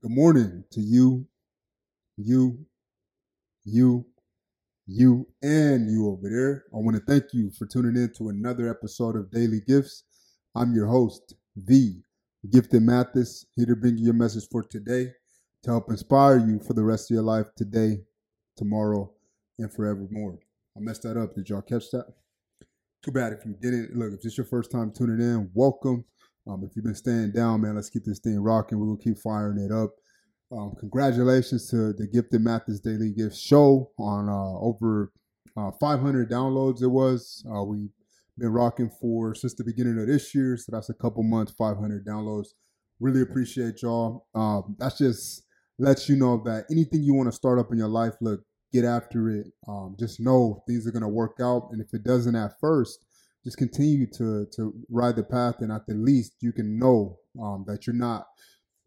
Good 0.00 0.12
morning 0.12 0.62
to 0.70 0.80
you, 0.80 1.26
you, 2.16 2.66
you, 3.64 4.06
you, 4.86 5.26
and 5.42 5.90
you 5.90 6.06
over 6.10 6.30
there. 6.30 6.66
I 6.72 6.76
want 6.76 6.96
to 6.96 7.02
thank 7.02 7.34
you 7.34 7.50
for 7.50 7.66
tuning 7.66 8.00
in 8.00 8.12
to 8.18 8.28
another 8.28 8.70
episode 8.70 9.16
of 9.16 9.32
Daily 9.32 9.60
Gifts. 9.66 10.04
I'm 10.54 10.72
your 10.72 10.86
host, 10.86 11.34
the 11.56 12.00
Gifted 12.48 12.82
Mathis, 12.82 13.44
here 13.56 13.66
to 13.66 13.74
bring 13.74 13.98
you 13.98 14.04
your 14.04 14.14
message 14.14 14.44
for 14.52 14.62
today 14.62 15.08
to 15.64 15.70
help 15.70 15.90
inspire 15.90 16.38
you 16.38 16.60
for 16.60 16.74
the 16.74 16.84
rest 16.84 17.10
of 17.10 17.16
your 17.16 17.24
life 17.24 17.46
today, 17.56 18.02
tomorrow, 18.56 19.10
and 19.58 19.74
forevermore. 19.74 20.38
I 20.76 20.80
messed 20.80 21.02
that 21.02 21.16
up. 21.16 21.34
Did 21.34 21.48
y'all 21.48 21.60
catch 21.60 21.90
that? 21.90 22.06
Too 23.02 23.10
bad 23.10 23.32
if 23.32 23.44
you 23.44 23.56
didn't. 23.60 23.96
Look, 23.96 24.12
if 24.12 24.22
this 24.22 24.34
is 24.34 24.38
your 24.38 24.46
first 24.46 24.70
time 24.70 24.92
tuning 24.92 25.20
in, 25.20 25.50
welcome. 25.54 26.04
Um, 26.48 26.64
if 26.64 26.74
you've 26.74 26.84
been 26.84 26.94
staying 26.94 27.32
down, 27.32 27.60
man, 27.60 27.74
let's 27.74 27.90
keep 27.90 28.04
this 28.04 28.20
thing 28.20 28.40
rocking. 28.40 28.80
We 28.80 28.86
will 28.86 28.96
keep 28.96 29.18
firing 29.18 29.58
it 29.58 29.70
up. 29.70 29.90
Um, 30.50 30.74
congratulations 30.80 31.68
to 31.70 31.92
the 31.92 32.06
Gifted 32.06 32.40
Mathis 32.40 32.80
Daily 32.80 33.12
Gift 33.12 33.36
Show 33.36 33.90
on 33.98 34.30
uh, 34.30 34.58
over 34.60 35.12
uh, 35.56 35.70
500 35.78 36.30
downloads. 36.30 36.82
It 36.82 36.88
was. 36.88 37.44
Uh, 37.52 37.62
we've 37.64 37.90
been 38.38 38.52
rocking 38.52 38.90
for 39.00 39.34
since 39.34 39.54
the 39.54 39.64
beginning 39.64 39.98
of 40.00 40.06
this 40.06 40.34
year, 40.34 40.56
so 40.56 40.72
that's 40.72 40.88
a 40.88 40.94
couple 40.94 41.22
months. 41.22 41.52
500 41.52 42.06
downloads. 42.06 42.48
Really 42.98 43.20
appreciate 43.20 43.82
y'all. 43.82 44.26
Um, 44.34 44.74
that's 44.78 44.98
just 44.98 45.42
lets 45.78 46.08
you 46.08 46.16
know 46.16 46.42
that 46.44 46.64
anything 46.70 47.02
you 47.02 47.14
want 47.14 47.28
to 47.28 47.36
start 47.36 47.58
up 47.58 47.70
in 47.70 47.78
your 47.78 47.88
life, 47.88 48.14
look, 48.22 48.40
get 48.72 48.84
after 48.84 49.28
it. 49.28 49.48
Um, 49.68 49.96
just 49.98 50.18
know 50.18 50.62
things 50.66 50.86
are 50.86 50.92
gonna 50.92 51.08
work 51.08 51.36
out, 51.42 51.68
and 51.72 51.80
if 51.80 51.92
it 51.92 52.04
doesn't 52.04 52.34
at 52.34 52.58
first, 52.58 53.04
just 53.44 53.56
continue 53.56 54.06
to 54.14 54.46
to 54.56 54.74
ride 54.90 55.16
the 55.16 55.22
path, 55.22 55.56
and 55.60 55.72
at 55.72 55.86
the 55.86 55.94
least 55.94 56.34
you 56.40 56.52
can 56.52 56.78
know 56.78 57.18
um, 57.40 57.64
that 57.66 57.86
you're 57.86 57.96
not 57.96 58.26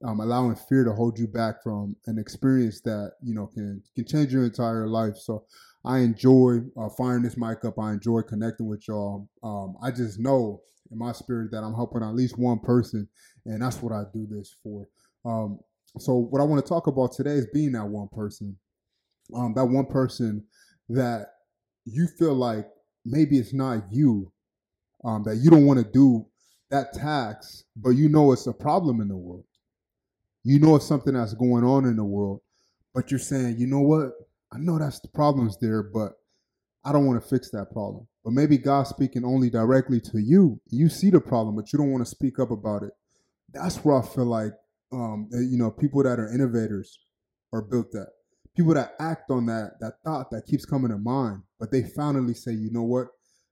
um, 0.06 0.20
allowing 0.20 0.56
fear 0.56 0.84
to 0.84 0.94
hold 0.94 1.18
you 1.20 1.28
back 1.28 1.62
from 1.64 1.96
an 2.08 2.18
experience 2.18 2.82
that 2.82 3.14
you 3.24 3.34
know 3.34 3.48
can 3.48 3.82
can 3.96 4.06
change 4.06 4.34
your 4.34 4.44
entire 4.44 4.88
life. 4.88 5.18
So 5.18 5.46
I 5.86 6.00
enjoy 6.00 6.60
uh, 6.80 6.90
firing 6.98 7.24
this 7.24 7.38
mic 7.38 7.66
up. 7.66 7.80
I 7.80 7.92
enjoy 7.92 8.22
connecting 8.22 8.68
with 8.68 8.88
y'all. 8.88 9.28
Um, 9.44 9.76
I 9.82 9.92
just 9.92 10.20
know 10.20 10.62
in 10.92 10.98
my 10.98 11.12
spirit 11.12 11.52
that 11.52 11.64
I'm 11.64 11.74
helping 11.74 12.04
at 12.04 12.16
least 12.16 12.38
one 12.38 12.60
person, 12.60 13.08
and 13.46 13.62
that's 13.62 13.82
what 13.82 13.94
I 13.94 14.04
do 14.14 14.28
this 14.30 14.56
for. 14.64 14.88
Um, 15.26 15.60
so 15.98 16.16
what 16.16 16.42
I 16.42 16.46
want 16.46 16.64
to 16.64 16.70
talk 16.70 16.88
about 16.88 17.14
today 17.14 17.32
is 17.32 17.48
being 17.54 17.74
that 17.74 17.86
one 17.86 18.08
person, 18.10 18.58
um, 19.36 19.54
that 19.56 19.66
one 19.66 19.86
person 19.86 20.46
that 20.90 21.28
you 21.86 22.08
feel 22.20 22.34
like 22.34 22.68
maybe 23.06 23.38
it's 23.38 23.54
not 23.54 23.84
you, 23.92 24.32
um, 25.04 25.24
that 25.24 25.38
you 25.38 25.50
don't 25.50 25.66
want 25.66 25.80
to 25.80 25.92
do 25.92 26.26
that 26.70 26.94
tax, 26.94 27.64
but 27.76 27.92
you 27.92 28.10
know 28.10 28.32
it's 28.32 28.48
a 28.48 28.54
problem 28.54 29.02
in 29.02 29.08
the 29.08 29.18
world. 29.18 29.46
You 30.44 30.60
know 30.60 30.76
it's 30.76 30.88
something 30.88 31.14
that's 31.14 31.34
going 31.34 31.64
on 31.64 31.86
in 31.86 31.96
the 31.96 32.04
world, 32.04 32.42
but 32.94 33.12
you're 33.12 33.20
saying, 33.20 33.58
you 33.58 33.68
know 33.68 33.82
what? 33.82 34.12
I 34.52 34.58
know 34.58 34.80
that's 34.80 35.00
the 35.00 35.08
problems 35.08 35.58
there, 35.60 35.84
but 35.84 36.14
I 36.84 36.92
don't 36.92 37.06
want 37.06 37.22
to 37.22 37.30
fix 37.30 37.52
that 37.52 37.72
problem. 37.72 38.08
But 38.24 38.34
maybe 38.34 38.58
God's 38.58 38.90
speaking 38.90 39.26
only 39.26 39.50
directly 39.50 40.00
to 40.02 40.20
you. 40.20 40.60
You 40.70 40.90
see 40.90 41.10
the 41.10 41.22
problem, 41.22 41.56
but 41.56 41.72
you 41.72 41.78
don't 41.78 41.92
want 41.92 42.04
to 42.06 42.10
speak 42.10 42.40
up 42.40 42.52
about 42.52 42.84
it. 42.84 42.92
That's 43.54 43.78
where 43.78 43.98
I 43.98 44.06
feel 44.06 44.26
like, 44.26 44.54
um, 44.92 45.30
you 45.32 45.58
know, 45.58 45.72
people 45.72 46.04
that 46.04 46.20
are 46.20 46.34
innovators 46.34 47.00
are 47.54 47.62
built 47.62 47.94
at. 47.96 48.08
People 48.56 48.74
that 48.74 48.96
act 49.00 49.32
on 49.32 49.46
that 49.46 49.80
that 49.80 49.94
thought 50.04 50.30
that 50.32 50.46
keeps 50.46 50.66
coming 50.66 50.92
to 50.92 50.98
mind, 50.98 51.42
but 51.60 51.72
they 51.72 51.84
finally 51.84 52.34
say, 52.34 52.52
you 52.52 52.70
know 52.72 52.84
what? 52.84 53.08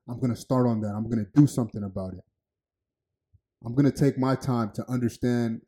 I'm 0.10 0.20
going 0.20 0.34
to 0.34 0.40
start 0.40 0.66
on 0.66 0.82
that. 0.82 0.90
I'm 0.90 1.10
going 1.10 1.24
to 1.24 1.40
do 1.40 1.48
something 1.48 1.84
about 1.84 2.14
it. 2.14 2.24
I'm 3.66 3.76
going 3.76 3.90
to 3.90 3.98
take 3.98 4.18
my 4.18 4.36
time 4.36 4.72
to 4.76 4.90
understand 4.90 5.62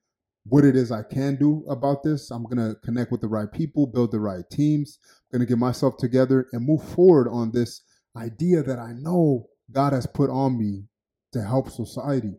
what 0.45 0.64
it 0.64 0.75
is 0.75 0.92
I 0.92 1.03
can 1.03 1.36
do 1.36 1.64
about 1.70 2.03
this. 2.03 2.31
I'm 2.31 2.44
going 2.44 2.58
to 2.58 2.80
connect 2.84 3.12
with 3.12 3.22
the 3.22 3.28
right 3.28 3.52
people, 3.52 3.86
build 3.86 4.12
the 4.12 4.19
right 4.19 4.44
teams. 4.52 4.97
I'm 5.06 5.39
going 5.39 5.47
to 5.47 5.52
get 5.52 5.59
myself 5.59 5.97
together 5.97 6.47
and 6.52 6.66
move 6.66 6.84
forward 6.84 7.28
on 7.30 7.52
this 7.52 7.81
idea 8.17 8.64
that 8.64 8.80
I 8.80 8.94
know 8.94 9.47
God 9.72 9.94
has 9.94 10.07
put 10.07 10.30
on 10.30 10.57
me 10.57 10.85
to 11.34 11.44
help 11.44 11.69
society. 11.69 12.34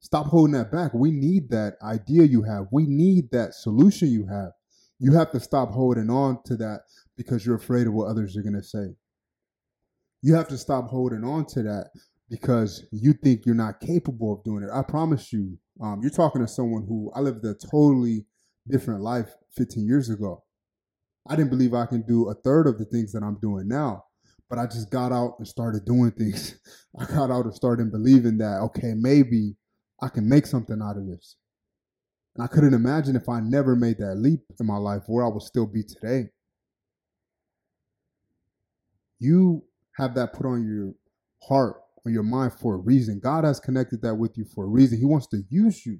Stop 0.00 0.26
holding 0.26 0.52
that 0.54 0.70
back. 0.72 0.92
We 0.94 1.10
need 1.10 1.50
that 1.50 1.74
idea 1.82 2.24
you 2.24 2.42
have. 2.42 2.66
We 2.70 2.86
need 2.86 3.30
that 3.32 3.54
solution 3.54 4.08
you 4.08 4.26
have. 4.26 4.52
You 4.98 5.14
have 5.14 5.30
to 5.32 5.40
stop 5.40 5.70
holding 5.70 6.10
on 6.10 6.42
to 6.44 6.56
that 6.56 6.80
because 7.16 7.44
you're 7.44 7.56
afraid 7.56 7.86
of 7.86 7.94
what 7.94 8.08
others 8.08 8.36
are 8.36 8.42
going 8.42 8.54
to 8.54 8.62
say. 8.62 8.94
You 10.22 10.34
have 10.34 10.48
to 10.48 10.58
stop 10.58 10.88
holding 10.88 11.24
on 11.24 11.46
to 11.46 11.62
that 11.62 11.90
because 12.28 12.84
you 12.92 13.12
think 13.12 13.44
you're 13.44 13.54
not 13.54 13.80
capable 13.80 14.34
of 14.34 14.44
doing 14.44 14.62
it. 14.62 14.70
I 14.72 14.82
promise 14.82 15.32
you, 15.32 15.58
um, 15.82 16.00
you're 16.02 16.10
talking 16.10 16.42
to 16.42 16.48
someone 16.48 16.84
who 16.86 17.10
I 17.14 17.20
lived 17.20 17.44
a 17.44 17.54
totally 17.54 18.26
different 18.68 19.02
life 19.02 19.30
15 19.56 19.86
years 19.86 20.10
ago. 20.10 20.44
I 21.28 21.36
didn't 21.36 21.50
believe 21.50 21.74
I 21.74 21.86
can 21.86 22.02
do 22.02 22.28
a 22.28 22.34
third 22.34 22.66
of 22.66 22.78
the 22.78 22.84
things 22.84 23.12
that 23.12 23.22
I'm 23.22 23.38
doing 23.40 23.68
now, 23.68 24.04
but 24.48 24.58
I 24.58 24.66
just 24.66 24.90
got 24.90 25.12
out 25.12 25.34
and 25.38 25.46
started 25.46 25.84
doing 25.84 26.12
things. 26.12 26.58
I 26.98 27.04
got 27.06 27.30
out 27.30 27.44
and 27.44 27.54
started 27.54 27.90
believing 27.90 28.38
that, 28.38 28.60
okay, 28.62 28.94
maybe 28.94 29.56
I 30.02 30.08
can 30.08 30.28
make 30.28 30.46
something 30.46 30.80
out 30.82 30.96
of 30.96 31.06
this. 31.06 31.36
And 32.36 32.44
I 32.44 32.46
couldn't 32.46 32.74
imagine 32.74 33.16
if 33.16 33.28
I 33.28 33.40
never 33.40 33.74
made 33.74 33.98
that 33.98 34.16
leap 34.16 34.40
in 34.58 34.66
my 34.66 34.76
life 34.76 35.02
where 35.06 35.24
I 35.24 35.28
would 35.28 35.42
still 35.42 35.66
be 35.66 35.82
today. 35.82 36.30
You 39.18 39.64
have 39.96 40.14
that 40.14 40.32
put 40.32 40.46
on 40.46 40.66
your 40.66 40.94
heart 41.46 41.76
on 42.06 42.12
your 42.12 42.22
mind 42.22 42.52
for 42.54 42.74
a 42.74 42.78
reason. 42.78 43.20
God 43.22 43.44
has 43.44 43.60
connected 43.60 44.02
that 44.02 44.14
with 44.14 44.36
you 44.38 44.44
for 44.44 44.64
a 44.64 44.68
reason. 44.68 44.98
He 44.98 45.04
wants 45.04 45.26
to 45.28 45.42
use 45.50 45.84
you 45.84 45.98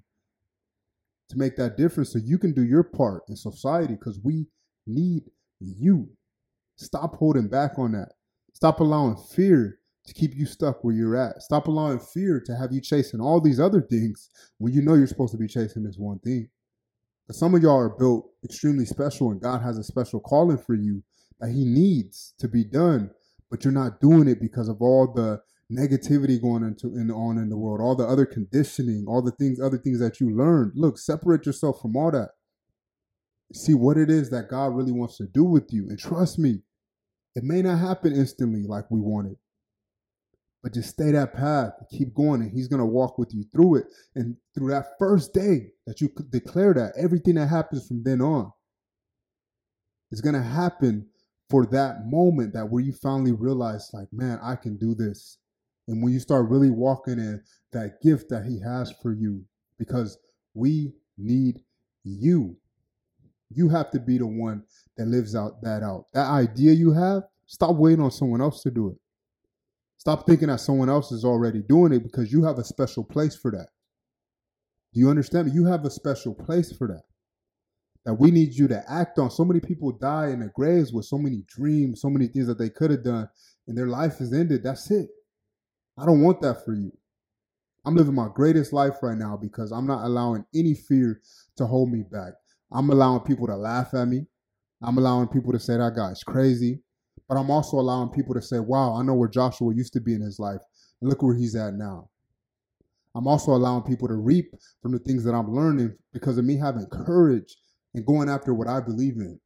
to 1.29 1.39
make 1.39 1.57
that 1.57 1.77
difference 1.77 2.13
so 2.13 2.19
you 2.19 2.39
can 2.39 2.53
do 2.53 2.65
your 2.65 2.83
part 2.83 3.23
in 3.29 3.37
society 3.37 3.95
because 3.95 4.19
we 4.23 4.47
need 4.87 5.25
you. 5.61 6.09
Stop 6.77 7.17
holding 7.17 7.49
back 7.49 7.79
on 7.79 7.93
that. 7.93 8.13
Stop 8.55 8.81
allowing 8.81 9.17
fear 9.17 9.79
to 10.07 10.15
keep 10.15 10.35
you 10.35 10.47
stuck 10.47 10.83
where 10.83 10.95
you're 10.95 11.17
at. 11.17 11.43
Stop 11.43 11.69
allowing 11.69 12.01
fear 12.01 12.43
to 12.45 12.57
have 12.57 12.73
you 12.73 12.81
chasing 12.81 13.21
all 13.21 13.41
these 13.41 13.61
other 13.61 13.81
things 13.81 14.31
when 14.59 14.73
you 14.73 14.83
know 14.83 14.95
you're 14.95 15.07
supposed 15.07 15.33
to 15.33 15.39
be 15.39 15.47
chasing 15.47 15.85
this 15.85 15.97
one 15.99 16.19
thing. 16.21 16.49
But 17.27 17.37
some 17.37 17.55
of 17.55 17.63
y'all 17.63 17.79
are 17.79 17.97
built 17.97 18.29
extremely 18.45 18.87
special 18.87 19.31
and 19.31 19.41
God 19.41 19.63
has 19.63 19.79
a 19.79 19.85
special 19.85 20.21
calling 20.21 20.59
for 20.59 20.75
you 20.75 21.03
that 21.39 21.51
He 21.51 21.65
needs 21.65 22.35
to 22.39 22.49
be 22.49 22.65
done, 22.65 23.11
but 23.51 23.65
you're 23.65 23.73
not 23.73 24.01
doing 24.01 24.29
it 24.29 24.41
because 24.41 24.69
of 24.69 24.81
all 24.81 25.13
the 25.13 25.41
negativity 25.71 26.41
going 26.41 26.63
into 26.63 26.89
in, 26.89 27.11
on 27.11 27.39
in 27.39 27.49
the 27.49 27.57
world, 27.57 27.81
all 27.81 27.95
the 27.95 28.07
other 28.07 28.27
conditioning, 28.27 29.05
all 29.07 29.23
the 29.23 29.31
things, 29.33 29.61
other 29.61 29.79
things 29.79 30.01
that 30.01 30.21
you 30.21 30.31
learned. 30.31 30.73
Look, 30.75 30.99
separate 30.99 31.47
yourself 31.47 31.81
from 31.81 31.97
all 31.97 32.11
that. 32.11 32.31
See 33.53 33.75
what 33.75 33.97
it 33.97 34.11
is 34.11 34.31
that 34.31 34.49
God 34.49 34.75
really 34.75 34.93
wants 34.93 35.17
to 35.19 35.27
do 35.27 35.45
with 35.45 35.73
you. 35.73 35.89
And 35.89 35.99
trust 35.99 36.39
me, 36.39 36.63
it 37.35 37.45
may 37.45 37.63
not 37.63 37.79
happen 37.79 38.13
instantly 38.13 38.65
like 38.67 38.91
we 38.91 39.01
wanted. 39.01 39.37
But 40.63 40.75
just 40.75 40.91
stay 40.91 41.13
that 41.13 41.33
path, 41.33 41.73
keep 41.91 42.15
going, 42.15 42.43
and 42.43 42.53
He's 42.53 42.69
gonna 42.69 42.87
walk 42.87 43.17
with 43.17 43.33
you 43.33 43.45
through 43.53 43.77
it. 43.77 43.87
And 44.15 44.37
through 44.55 44.71
that 44.71 44.99
first 44.99 45.33
day 45.33 45.73
that 45.87 46.01
you 46.01 46.11
declare 46.29 46.75
that, 46.75 46.93
everything 46.97 47.37
that 47.37 47.47
happens 47.47 47.87
from 47.89 48.03
then 48.03 48.21
on 48.21 48.53
is 50.13 50.21
gonna 50.21 50.43
happen 50.43 51.10
for 51.51 51.67
that 51.67 52.07
moment 52.07 52.55
that 52.55 52.71
where 52.71 52.83
you 52.83 52.93
finally 52.93 53.33
realize, 53.33 53.91
like, 53.93 54.09
man, 54.13 54.39
I 54.43 54.55
can 54.55 54.77
do 54.77 54.95
this. 54.95 55.39
And 55.89 56.03
when 56.03 56.13
you 56.13 56.21
start 56.21 56.49
really 56.49 56.71
walking 56.71 57.19
in 57.19 57.43
that 57.73 58.01
gift 58.01 58.31
that 58.31 58.47
He 58.47 58.61
has 58.61 58.95
for 59.03 59.13
you, 59.13 59.45
because 59.79 60.17
we 60.55 60.93
need 61.19 61.61
you. 62.05 62.57
You 63.53 63.69
have 63.71 63.91
to 63.91 63.99
be 64.01 64.19
the 64.19 64.27
one 64.27 64.63
that 64.97 65.07
lives 65.07 65.35
out 65.35 65.61
that 65.63 65.83
out. 65.83 66.07
That 66.15 66.29
idea 66.29 66.73
you 66.73 66.93
have, 66.93 67.25
stop 67.47 67.75
waiting 67.75 68.05
on 68.05 68.13
someone 68.13 68.41
else 68.41 68.63
to 68.63 68.71
do 68.71 68.91
it. 68.91 68.97
Stop 69.99 70.27
thinking 70.27 70.49
that 70.49 70.61
someone 70.61 70.89
else 70.89 71.11
is 71.13 71.25
already 71.25 71.61
doing 71.61 71.93
it 71.93 72.03
because 72.03 72.33
you 72.33 72.45
have 72.45 72.59
a 72.59 72.65
special 72.65 73.05
place 73.05 73.35
for 73.35 73.51
that. 73.51 73.69
Do 74.95 75.01
you 75.01 75.11
understand? 75.11 75.53
You 75.53 75.67
have 75.67 75.85
a 75.85 75.91
special 75.91 76.35
place 76.35 76.73
for 76.73 76.87
that. 76.89 77.03
That 78.07 78.15
we 78.15 78.31
need 78.31 78.55
you 78.55 78.67
to 78.69 78.83
act 78.91 79.19
on. 79.19 79.31
So 79.31 79.45
many 79.45 79.61
people 79.61 79.93
die 79.93 80.29
in 80.29 80.41
their 80.41 80.53
graves 80.55 80.93
with 80.93 81.05
so 81.05 81.19
many 81.19 81.45
dreams, 81.47 82.01
so 82.01 82.09
many 82.09 82.29
things 82.29 82.47
that 82.47 82.59
they 82.59 82.71
could 82.71 82.91
have 82.91 83.05
done, 83.05 83.29
and 83.67 83.77
their 83.77 83.89
life 83.89 84.21
is 84.21 84.33
ended. 84.33 84.63
That's 84.63 84.91
it. 84.91 85.11
I 85.99 86.07
don't 86.07 86.23
want 86.23 86.41
that 86.41 86.65
for 86.65 86.75
you. 86.75 86.93
I'm 87.85 87.95
living 87.95 88.15
my 88.15 88.29
greatest 88.35 88.73
life 88.73 88.97
right 89.03 89.17
now 89.17 89.37
because 89.37 89.71
I'm 89.71 89.87
not 89.87 90.05
allowing 90.05 90.45
any 90.55 90.75
fear 90.75 91.21
to 91.57 91.67
hold 91.67 91.91
me 91.91 92.05
back. 92.11 92.33
I'm 92.73 92.91
allowing 92.91 93.21
people 93.21 93.47
to 93.47 93.57
laugh 93.57 93.95
at 93.95 94.09
me. 94.09 94.27
I'm 94.83 94.97
allowing 94.97 95.29
people 95.29 95.53
to 95.53 95.59
say 95.59 95.77
that 95.77 95.97
guy's 95.97 96.23
crazy. 96.23 96.81
But 97.29 97.37
I'm 97.37 97.51
also 97.51 97.79
allowing 97.79 98.11
people 98.11 98.35
to 98.35 98.43
say, 98.43 98.59
wow, 98.59 98.95
I 98.95 99.03
know 99.03 99.15
where 99.15 99.29
Joshua 99.29 99.75
used 99.75 99.93
to 99.93 100.01
be 100.01 100.15
in 100.15 100.21
his 100.21 100.39
life. 100.39 100.61
And 101.01 101.09
look 101.09 101.23
where 101.23 101.37
he's 101.37 101.55
at 101.55 101.75
now. 101.75 102.09
I'm 103.15 103.27
also 103.27 103.53
allowing 103.53 103.83
people 103.83 104.09
to 104.09 104.15
reap 104.15 104.53
from 104.83 104.93
the 104.93 104.99
things 104.99 105.25
that 105.25 105.35
I'm 105.35 105.53
learning 105.53 105.97
because 106.13 106.39
of 106.39 106.45
me 106.45 106.57
having 106.57 106.87
courage 106.87 107.57
and 107.95 108.07
going 108.07 108.29
after 108.29 108.55
what 108.55 108.69
I 108.69 108.81
believe 108.81 109.17
in. 109.17 109.39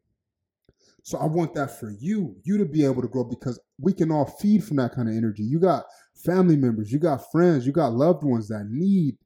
So 1.02 1.18
I 1.18 1.26
want 1.26 1.54
that 1.54 1.78
for 1.78 1.90
you, 1.90 2.34
you 2.44 2.56
to 2.56 2.64
be 2.64 2.84
able 2.84 3.02
to 3.02 3.08
grow 3.08 3.24
because 3.24 3.60
we 3.78 3.92
can 3.92 4.10
all 4.10 4.24
feed 4.24 4.64
from 4.64 4.78
that 4.78 4.94
kind 4.94 5.08
of 5.08 5.14
energy. 5.14 5.42
You 5.42 5.60
got 5.60 5.84
family 6.14 6.56
members, 6.56 6.90
you 6.90 6.98
got 6.98 7.30
friends, 7.30 7.66
you 7.66 7.72
got 7.72 7.92
loved 7.92 8.24
ones 8.24 8.48
that 8.48 8.66
need 8.70 9.16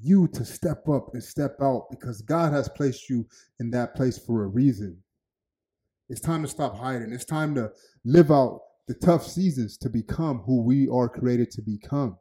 you 0.00 0.28
to 0.28 0.44
step 0.44 0.88
up 0.88 1.14
and 1.14 1.22
step 1.22 1.56
out 1.60 1.86
because 1.90 2.22
God 2.22 2.52
has 2.52 2.68
placed 2.68 3.08
you 3.08 3.26
in 3.60 3.70
that 3.70 3.94
place 3.94 4.18
for 4.18 4.44
a 4.44 4.48
reason. 4.48 5.00
It's 6.08 6.20
time 6.20 6.42
to 6.42 6.48
stop 6.48 6.76
hiding. 6.76 7.12
It's 7.12 7.24
time 7.24 7.54
to 7.56 7.70
live 8.04 8.30
out 8.30 8.60
the 8.86 8.94
tough 8.94 9.26
seasons 9.26 9.76
to 9.78 9.90
become 9.90 10.38
who 10.38 10.62
we 10.62 10.88
are 10.88 11.08
created 11.08 11.50
to 11.52 11.62
become. 11.62 12.16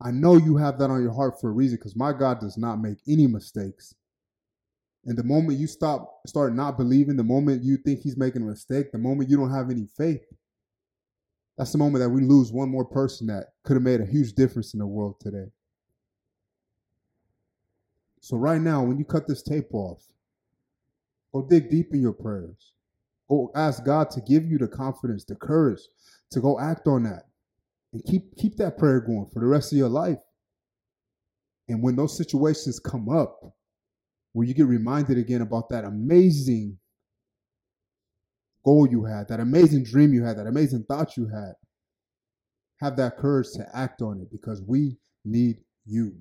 I 0.00 0.10
know 0.10 0.36
you 0.36 0.56
have 0.56 0.78
that 0.78 0.90
on 0.90 1.02
your 1.02 1.12
heart 1.12 1.40
for 1.40 1.50
a 1.50 1.52
reason 1.52 1.76
because 1.76 1.94
my 1.94 2.12
God 2.12 2.40
does 2.40 2.56
not 2.56 2.80
make 2.80 2.98
any 3.06 3.26
mistakes. 3.26 3.94
And 5.04 5.18
the 5.18 5.24
moment 5.24 5.58
you 5.58 5.66
stop, 5.66 6.20
start 6.26 6.54
not 6.54 6.76
believing, 6.76 7.16
the 7.16 7.24
moment 7.24 7.64
you 7.64 7.76
think 7.76 8.00
he's 8.00 8.16
making 8.16 8.42
a 8.42 8.46
mistake, 8.46 8.92
the 8.92 8.98
moment 8.98 9.28
you 9.28 9.36
don't 9.36 9.52
have 9.52 9.70
any 9.70 9.88
faith, 9.96 10.24
that's 11.58 11.72
the 11.72 11.78
moment 11.78 12.02
that 12.02 12.10
we 12.10 12.22
lose 12.22 12.52
one 12.52 12.68
more 12.68 12.84
person 12.84 13.26
that 13.26 13.48
could 13.64 13.74
have 13.74 13.82
made 13.82 14.00
a 14.00 14.06
huge 14.06 14.32
difference 14.34 14.74
in 14.74 14.78
the 14.78 14.86
world 14.86 15.16
today. 15.20 15.50
So, 18.20 18.36
right 18.36 18.60
now, 18.60 18.84
when 18.84 18.98
you 18.98 19.04
cut 19.04 19.26
this 19.26 19.42
tape 19.42 19.74
off, 19.74 20.04
go 21.32 21.42
dig 21.42 21.68
deep 21.68 21.92
in 21.92 22.00
your 22.00 22.12
prayers. 22.12 22.72
Go 23.28 23.50
ask 23.54 23.84
God 23.84 24.10
to 24.10 24.20
give 24.20 24.44
you 24.44 24.58
the 24.58 24.68
confidence, 24.68 25.24
the 25.24 25.34
courage 25.34 25.80
to 26.30 26.40
go 26.40 26.60
act 26.60 26.86
on 26.86 27.02
that. 27.04 27.24
And 27.92 28.02
keep 28.04 28.36
keep 28.36 28.56
that 28.56 28.78
prayer 28.78 29.00
going 29.00 29.28
for 29.32 29.40
the 29.40 29.46
rest 29.46 29.72
of 29.72 29.78
your 29.78 29.88
life. 29.88 30.18
And 31.68 31.82
when 31.82 31.96
those 31.96 32.16
situations 32.16 32.78
come 32.78 33.08
up, 33.08 33.54
where 34.32 34.46
you 34.46 34.54
get 34.54 34.66
reminded 34.66 35.18
again 35.18 35.42
about 35.42 35.68
that 35.70 35.84
amazing 35.84 36.78
goal 38.64 38.88
you 38.88 39.04
had, 39.04 39.28
that 39.28 39.40
amazing 39.40 39.84
dream 39.84 40.12
you 40.12 40.24
had, 40.24 40.38
that 40.38 40.46
amazing 40.46 40.84
thought 40.84 41.16
you 41.16 41.28
had, 41.28 41.52
have 42.80 42.96
that 42.96 43.16
courage 43.16 43.48
to 43.54 43.66
act 43.74 44.02
on 44.02 44.20
it 44.20 44.30
because 44.30 44.62
we 44.66 44.96
need 45.24 45.58
you. 45.84 46.14